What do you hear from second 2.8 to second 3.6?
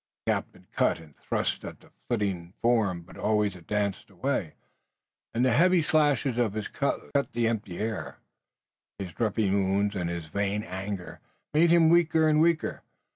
but always